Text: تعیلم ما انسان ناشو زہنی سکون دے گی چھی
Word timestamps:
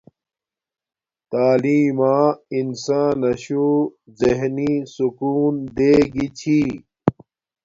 تعیلم 1.31 1.93
ما 1.97 2.17
انسان 2.57 3.11
ناشو 3.21 3.67
زہنی 4.19 4.73
سکون 4.93 5.53
دے 5.75 5.91
گی 6.13 6.27
چھی 6.37 6.59